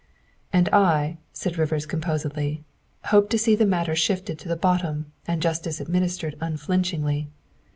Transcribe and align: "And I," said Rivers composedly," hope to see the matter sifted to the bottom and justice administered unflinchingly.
"And 0.51 0.67
I," 0.69 1.19
said 1.31 1.59
Rivers 1.59 1.85
composedly," 1.85 2.63
hope 3.09 3.29
to 3.29 3.37
see 3.37 3.55
the 3.55 3.67
matter 3.67 3.95
sifted 3.95 4.39
to 4.39 4.47
the 4.49 4.55
bottom 4.55 5.11
and 5.27 5.39
justice 5.43 5.79
administered 5.79 6.35
unflinchingly. 6.41 7.29